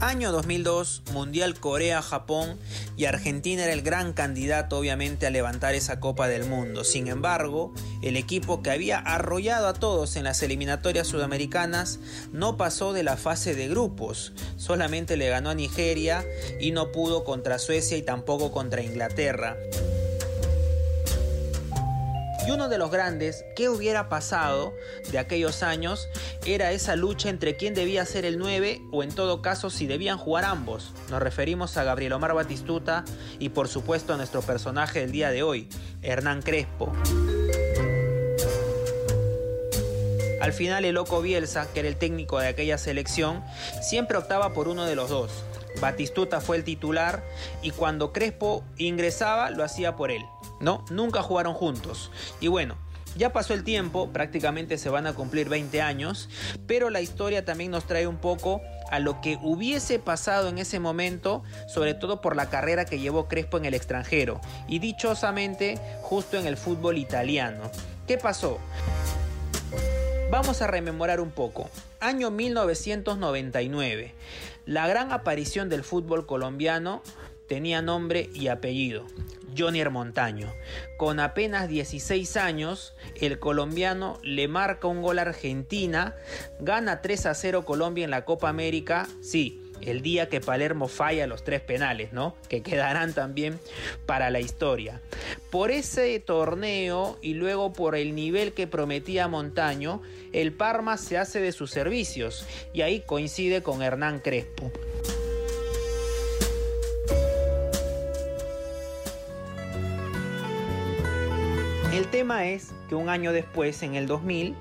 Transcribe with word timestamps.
Año 0.00 0.30
2002, 0.30 1.04
Mundial 1.14 1.58
Corea-Japón 1.58 2.58
y 2.98 3.06
Argentina 3.06 3.64
era 3.64 3.72
el 3.72 3.80
gran 3.80 4.12
candidato 4.12 4.78
obviamente 4.78 5.26
a 5.26 5.30
levantar 5.30 5.74
esa 5.74 6.00
Copa 6.00 6.28
del 6.28 6.44
Mundo. 6.44 6.84
Sin 6.84 7.08
embargo, 7.08 7.72
el 8.02 8.18
equipo 8.18 8.62
que 8.62 8.70
había 8.70 8.98
arrollado 8.98 9.68
a 9.68 9.72
todos 9.72 10.16
en 10.16 10.24
las 10.24 10.42
eliminatorias 10.42 11.06
sudamericanas 11.06 11.98
no 12.30 12.58
pasó 12.58 12.92
de 12.92 13.04
la 13.04 13.16
fase 13.16 13.54
de 13.54 13.68
grupos, 13.68 14.34
solamente 14.58 15.16
le 15.16 15.30
ganó 15.30 15.48
a 15.48 15.54
Nigeria 15.54 16.26
y 16.60 16.72
no 16.72 16.92
pudo 16.92 17.24
contra 17.24 17.58
Suecia 17.58 17.96
y 17.96 18.02
tampoco 18.02 18.52
contra 18.52 18.82
Inglaterra. 18.82 19.56
Y 22.46 22.52
uno 22.52 22.68
de 22.68 22.78
los 22.78 22.92
grandes, 22.92 23.44
¿qué 23.56 23.68
hubiera 23.68 24.08
pasado 24.08 24.72
de 25.10 25.18
aquellos 25.18 25.64
años? 25.64 26.08
Era 26.44 26.70
esa 26.70 26.94
lucha 26.94 27.28
entre 27.28 27.56
quién 27.56 27.74
debía 27.74 28.04
ser 28.06 28.24
el 28.24 28.38
9 28.38 28.82
o 28.92 29.02
en 29.02 29.12
todo 29.12 29.42
caso 29.42 29.68
si 29.68 29.88
debían 29.88 30.16
jugar 30.16 30.44
ambos. 30.44 30.92
Nos 31.10 31.20
referimos 31.20 31.76
a 31.76 31.82
Gabriel 31.82 32.12
Omar 32.12 32.34
Batistuta 32.34 33.04
y 33.40 33.48
por 33.48 33.66
supuesto 33.66 34.14
a 34.14 34.16
nuestro 34.16 34.42
personaje 34.42 35.00
del 35.00 35.10
día 35.10 35.30
de 35.30 35.42
hoy, 35.42 35.68
Hernán 36.02 36.40
Crespo. 36.40 36.92
Al 40.40 40.52
final 40.52 40.84
el 40.84 40.94
loco 40.94 41.20
Bielsa, 41.22 41.66
que 41.72 41.80
era 41.80 41.88
el 41.88 41.96
técnico 41.96 42.38
de 42.38 42.46
aquella 42.46 42.78
selección, 42.78 43.42
siempre 43.82 44.18
optaba 44.18 44.52
por 44.52 44.68
uno 44.68 44.84
de 44.84 44.94
los 44.94 45.10
dos. 45.10 45.32
Batistuta 45.80 46.40
fue 46.40 46.58
el 46.58 46.64
titular 46.64 47.24
y 47.60 47.72
cuando 47.72 48.12
Crespo 48.12 48.62
ingresaba 48.76 49.50
lo 49.50 49.64
hacía 49.64 49.96
por 49.96 50.12
él. 50.12 50.24
¿No? 50.60 50.84
Nunca 50.90 51.22
jugaron 51.22 51.54
juntos. 51.54 52.10
Y 52.40 52.48
bueno, 52.48 52.76
ya 53.16 53.32
pasó 53.32 53.54
el 53.54 53.64
tiempo, 53.64 54.10
prácticamente 54.12 54.76
se 54.76 54.90
van 54.90 55.06
a 55.06 55.14
cumplir 55.14 55.48
20 55.48 55.80
años, 55.80 56.28
pero 56.66 56.90
la 56.90 57.00
historia 57.00 57.44
también 57.44 57.70
nos 57.70 57.84
trae 57.84 58.06
un 58.06 58.18
poco 58.18 58.60
a 58.90 58.98
lo 58.98 59.20
que 59.20 59.38
hubiese 59.42 59.98
pasado 59.98 60.48
en 60.48 60.58
ese 60.58 60.80
momento, 60.80 61.42
sobre 61.66 61.94
todo 61.94 62.20
por 62.20 62.36
la 62.36 62.50
carrera 62.50 62.84
que 62.84 62.98
llevó 62.98 63.26
Crespo 63.26 63.56
en 63.56 63.64
el 63.64 63.74
extranjero 63.74 64.40
y 64.68 64.80
dichosamente 64.80 65.80
justo 66.02 66.36
en 66.36 66.46
el 66.46 66.58
fútbol 66.58 66.98
italiano. 66.98 67.70
¿Qué 68.06 68.18
pasó? 68.18 68.58
Vamos 70.30 70.60
a 70.60 70.66
rememorar 70.66 71.20
un 71.20 71.30
poco. 71.30 71.70
Año 72.00 72.30
1999. 72.30 74.14
La 74.66 74.86
gran 74.86 75.12
aparición 75.12 75.68
del 75.68 75.84
fútbol 75.84 76.26
colombiano 76.26 77.02
tenía 77.46 77.82
nombre 77.82 78.30
y 78.34 78.48
apellido. 78.48 79.06
Johnny 79.56 79.82
Montaño. 79.84 80.52
Con 80.96 81.18
apenas 81.18 81.68
16 81.68 82.36
años, 82.36 82.94
el 83.14 83.38
colombiano 83.38 84.18
le 84.22 84.48
marca 84.48 84.86
un 84.86 85.02
gol 85.02 85.18
a 85.18 85.22
Argentina, 85.22 86.14
gana 86.60 87.00
3 87.00 87.26
a 87.26 87.34
0 87.34 87.64
Colombia 87.64 88.04
en 88.04 88.10
la 88.10 88.24
Copa 88.24 88.48
América, 88.48 89.08
sí, 89.22 89.62
el 89.80 90.02
día 90.02 90.28
que 90.28 90.40
Palermo 90.40 90.88
falla 90.88 91.26
los 91.26 91.44
tres 91.44 91.60
penales, 91.60 92.12
¿no? 92.12 92.34
Que 92.48 92.62
quedarán 92.62 93.12
también 93.12 93.58
para 94.06 94.30
la 94.30 94.40
historia. 94.40 95.00
Por 95.50 95.70
ese 95.70 96.18
torneo 96.20 97.18
y 97.20 97.34
luego 97.34 97.72
por 97.72 97.94
el 97.94 98.14
nivel 98.14 98.52
que 98.52 98.66
prometía 98.66 99.28
Montaño, 99.28 100.02
el 100.32 100.52
Parma 100.52 100.96
se 100.96 101.18
hace 101.18 101.40
de 101.40 101.52
sus 101.52 101.70
servicios 101.70 102.46
y 102.72 102.82
ahí 102.82 103.00
coincide 103.00 103.62
con 103.62 103.82
Hernán 103.82 104.20
Crespo. 104.20 104.70
El 111.96 112.08
tema 112.08 112.44
es 112.44 112.74
que 112.90 112.94
un 112.94 113.08
año 113.08 113.32
después, 113.32 113.82
en 113.82 113.94
el 113.94 114.06
2000, 114.06 114.54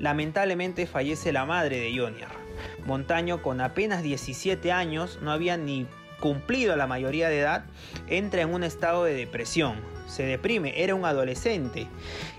lamentablemente 0.00 0.88
fallece 0.88 1.32
la 1.32 1.44
madre 1.44 1.78
de 1.78 1.96
Jonier. 1.96 2.26
Montaño, 2.84 3.42
con 3.42 3.60
apenas 3.60 4.02
17 4.02 4.72
años, 4.72 5.20
no 5.22 5.30
había 5.30 5.56
ni 5.56 5.86
cumplido 6.18 6.74
la 6.74 6.88
mayoría 6.88 7.28
de 7.28 7.38
edad, 7.38 7.64
entra 8.08 8.42
en 8.42 8.52
un 8.52 8.64
estado 8.64 9.04
de 9.04 9.14
depresión. 9.14 9.76
Se 10.08 10.24
deprime, 10.24 10.82
era 10.82 10.96
un 10.96 11.04
adolescente. 11.04 11.86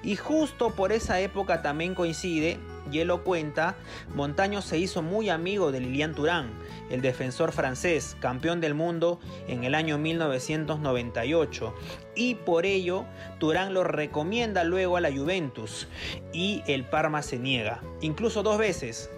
Y 0.03 0.17
justo 0.17 0.75
por 0.75 0.91
esa 0.91 1.21
época 1.21 1.61
también 1.61 1.95
coincide 1.95 2.59
y 2.91 2.99
él 2.99 3.07
lo 3.07 3.23
cuenta, 3.23 3.75
Montaño 4.13 4.61
se 4.61 4.77
hizo 4.77 5.01
muy 5.01 5.29
amigo 5.29 5.71
de 5.71 5.79
Lilian 5.79 6.13
Turán, 6.13 6.51
el 6.89 7.01
defensor 7.01 7.51
francés, 7.51 8.17
campeón 8.19 8.61
del 8.61 8.73
mundo 8.73 9.19
en 9.47 9.63
el 9.63 9.75
año 9.75 9.97
1998. 9.97 11.73
Y 12.15 12.35
por 12.35 12.65
ello, 12.65 13.05
Turán 13.39 13.73
lo 13.73 13.83
recomienda 13.83 14.63
luego 14.63 14.97
a 14.97 15.01
la 15.01 15.11
Juventus 15.11 15.87
y 16.33 16.63
el 16.67 16.85
Parma 16.85 17.21
se 17.21 17.39
niega, 17.39 17.81
incluso 18.01 18.43
dos 18.43 18.57
veces. 18.57 19.09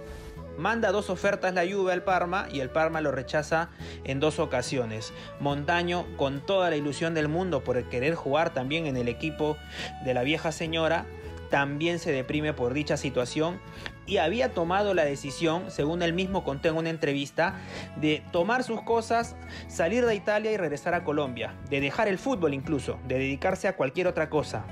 Manda 0.57 0.91
dos 0.91 1.09
ofertas 1.09 1.53
la 1.55 1.65
Juve 1.65 1.93
al 1.93 2.03
Parma 2.03 2.47
y 2.51 2.59
el 2.59 2.69
Parma 2.69 3.01
lo 3.01 3.11
rechaza 3.11 3.69
en 4.03 4.19
dos 4.19 4.37
ocasiones. 4.37 5.11
Montaño, 5.39 6.05
con 6.15 6.45
toda 6.45 6.69
la 6.69 6.75
ilusión 6.75 7.15
del 7.15 7.27
mundo 7.27 7.63
por 7.63 7.81
querer 7.89 8.13
jugar 8.13 8.53
también 8.53 8.85
en 8.85 8.95
el 8.95 9.07
equipo 9.07 9.57
de 10.05 10.13
la 10.13 10.21
vieja 10.21 10.51
señora, 10.51 11.07
también 11.53 11.99
se 11.99 12.11
deprime 12.11 12.51
por 12.51 12.73
dicha 12.73 12.97
situación 12.97 13.59
y 14.07 14.17
había 14.17 14.55
tomado 14.55 14.95
la 14.95 15.05
decisión, 15.05 15.69
según 15.69 16.01
él 16.01 16.11
mismo 16.11 16.43
contó 16.43 16.67
en 16.67 16.75
una 16.75 16.89
entrevista, 16.89 17.59
de 17.95 18.23
tomar 18.31 18.63
sus 18.63 18.81
cosas, 18.81 19.35
salir 19.67 20.03
de 20.03 20.15
Italia 20.15 20.51
y 20.51 20.57
regresar 20.57 20.95
a 20.95 21.03
Colombia, 21.03 21.53
de 21.69 21.79
dejar 21.79 22.07
el 22.07 22.17
fútbol 22.17 22.55
incluso, 22.55 22.97
de 23.07 23.19
dedicarse 23.19 23.67
a 23.67 23.75
cualquier 23.75 24.07
otra 24.07 24.31
cosa. 24.31 24.65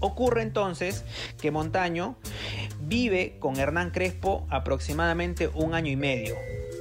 Ocurre 0.00 0.42
entonces 0.42 1.06
que 1.40 1.50
Montaño 1.50 2.18
vive 2.82 3.38
con 3.40 3.56
Hernán 3.56 3.92
Crespo 3.92 4.46
aproximadamente 4.50 5.48
un 5.54 5.72
año 5.72 5.90
y 5.90 5.96
medio 5.96 6.36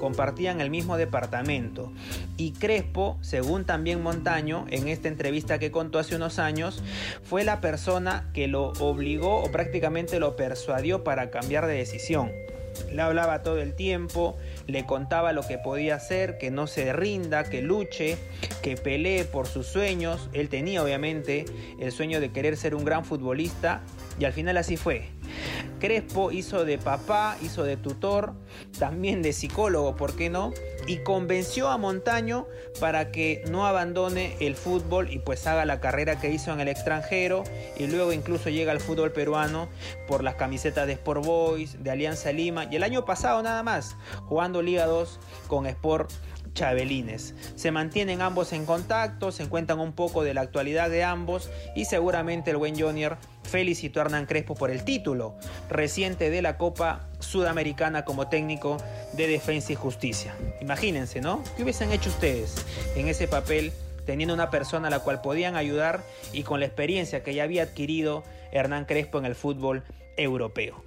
compartían 0.06 0.62
el 0.62 0.70
mismo 0.70 0.98
departamento. 0.98 1.92
Y 2.38 2.52
Crespo, 2.52 3.18
según 3.22 3.66
también 3.66 4.04
Montaño, 4.04 4.68
en 4.70 4.88
esta 4.88 5.08
entrevista 5.08 5.58
que 5.58 5.72
contó 5.72 5.98
hace 5.98 6.16
unos 6.16 6.38
años, 6.38 6.84
fue 7.24 7.44
la 7.44 7.60
persona 7.60 8.30
que 8.32 8.48
lo 8.48 8.68
obligó 8.74 9.42
o 9.42 9.52
prácticamente 9.52 10.20
lo 10.20 10.36
persuadió 10.36 11.04
para 11.04 11.32
cambiar 11.32 11.66
de 11.66 11.74
decisión. 11.74 12.32
Le 12.92 13.02
hablaba 13.02 13.42
todo 13.42 13.60
el 13.60 13.74
tiempo, 13.74 14.38
le 14.68 14.86
contaba 14.86 15.34
lo 15.34 15.42
que 15.42 15.58
podía 15.58 15.96
hacer, 15.96 16.38
que 16.38 16.52
no 16.52 16.68
se 16.68 16.94
rinda, 16.94 17.44
que 17.44 17.64
luche, 17.64 18.20
que 18.62 18.78
pelee 18.78 19.26
por 19.26 19.48
sus 19.48 19.66
sueños. 19.66 20.30
Él 20.34 20.50
tenía 20.50 20.84
obviamente 20.84 21.46
el 21.80 21.92
sueño 21.92 22.20
de 22.20 22.32
querer 22.32 22.58
ser 22.58 22.76
un 22.76 22.86
gran 22.86 23.06
futbolista 23.06 23.82
y 24.20 24.26
al 24.26 24.34
final 24.34 24.58
así 24.58 24.78
fue. 24.78 25.10
Crespo 25.80 26.32
hizo 26.32 26.66
de 26.66 26.78
papá, 26.78 27.38
hizo 27.42 27.64
de 27.64 27.78
tutor, 27.78 28.34
también 28.78 29.22
de 29.22 29.34
psicólogo, 29.34 29.96
¿por 29.96 30.16
qué 30.16 30.30
no? 30.30 30.54
Y 30.88 30.98
convenció 30.98 31.70
a 31.70 31.78
Montaño 31.78 32.48
para 32.80 33.12
que 33.12 33.44
no 33.50 33.66
abandone 33.66 34.36
el 34.40 34.56
fútbol 34.56 35.12
y 35.12 35.20
pues 35.20 35.46
haga 35.48 35.66
la 35.66 35.80
carrera 35.80 36.20
que 36.20 36.32
hizo 36.32 36.52
en 36.52 36.60
el 36.60 36.68
extranjero 36.68 37.44
y 37.78 37.88
luego 37.88 38.14
incluso 38.14 38.50
llega 38.50 38.72
al 38.72 38.80
fútbol 38.80 39.12
peruano 39.12 39.68
por 40.08 40.24
las 40.24 40.36
camisetas 40.36 40.88
de 40.88 40.94
Sport 40.94 41.26
Boys, 41.26 41.84
de 41.84 41.92
Alianza 41.92 42.32
Lima 42.32 42.66
y 42.66 42.76
el 42.76 42.84
año 42.84 43.06
pasado 43.06 43.42
nada 43.42 43.64
más, 43.64 43.96
jugando 44.26 44.62
Liga 44.62 44.86
2 44.86 45.20
con 45.48 45.66
Sport 45.66 46.12
Chabelines. 46.56 47.36
Se 47.56 47.70
mantienen 47.70 48.24
ambos 48.24 48.52
en 48.54 48.66
contacto, 48.66 49.32
se 49.32 49.44
encuentran 49.44 49.80
un 49.80 49.94
poco 49.94 50.24
de 50.24 50.34
la 50.34 50.42
actualidad 50.42 50.90
de 50.90 51.04
ambos 51.04 51.52
y 51.76 51.86
seguramente 51.86 52.50
el 52.50 52.58
buen 52.58 52.80
Junior 52.80 53.18
felicitó 53.44 54.00
a 54.00 54.06
Hernán 54.06 54.26
Crespo 54.26 54.56
por 54.56 54.72
el 54.72 54.84
título 54.84 55.36
reciente 55.70 56.32
de 56.32 56.42
la 56.42 56.58
Copa 56.58 57.08
Sudamericana 57.20 58.06
como 58.06 58.28
técnico 58.28 58.78
de 59.14 59.28
Defensa 59.28 59.74
y 59.74 59.76
Justicia. 59.76 60.36
Imagínense, 60.62 61.22
¿no? 61.22 61.44
¿Qué 61.56 61.64
hubiesen 61.64 61.92
hecho 61.92 62.10
ustedes 62.10 62.56
en 62.96 63.08
ese 63.08 63.28
papel 63.28 63.72
teniendo 64.06 64.34
una 64.34 64.50
persona 64.50 64.88
a 64.88 64.92
la 64.92 65.00
cual 65.00 65.22
podían 65.22 65.56
ayudar 65.56 66.02
y 66.34 66.44
con 66.44 66.60
la 66.60 66.66
experiencia 66.66 67.22
que 67.22 67.36
ya 67.36 67.44
había 67.44 67.64
adquirido 67.64 68.24
Hernán 68.52 68.86
Crespo 68.86 69.20
en 69.20 69.26
el 69.26 69.36
fútbol 69.36 69.84
europeo? 70.18 70.84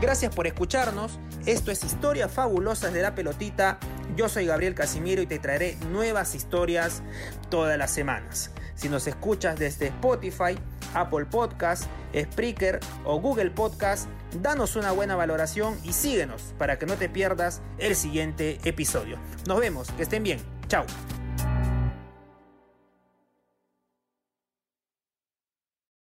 Gracias 0.00 0.32
por 0.32 0.46
escucharnos. 0.46 1.18
Esto 1.48 1.70
es 1.70 1.82
Historias 1.82 2.30
Fabulosas 2.30 2.92
de 2.92 3.00
la 3.00 3.14
Pelotita. 3.14 3.78
Yo 4.18 4.28
soy 4.28 4.44
Gabriel 4.44 4.74
Casimiro 4.74 5.22
y 5.22 5.26
te 5.26 5.38
traeré 5.38 5.78
nuevas 5.90 6.34
historias 6.34 7.02
todas 7.48 7.78
las 7.78 7.90
semanas. 7.90 8.50
Si 8.74 8.90
nos 8.90 9.06
escuchas 9.06 9.58
desde 9.58 9.86
Spotify, 9.86 10.58
Apple 10.92 11.24
Podcast, 11.24 11.84
Spreaker 12.14 12.80
o 13.02 13.18
Google 13.18 13.50
Podcast, 13.50 14.10
danos 14.42 14.76
una 14.76 14.92
buena 14.92 15.16
valoración 15.16 15.78
y 15.84 15.94
síguenos 15.94 16.52
para 16.58 16.78
que 16.78 16.84
no 16.84 16.96
te 16.96 17.08
pierdas 17.08 17.62
el 17.78 17.96
siguiente 17.96 18.58
episodio. 18.64 19.16
Nos 19.46 19.58
vemos, 19.58 19.90
que 19.92 20.02
estén 20.02 20.24
bien. 20.24 20.40
Chao. 20.68 20.84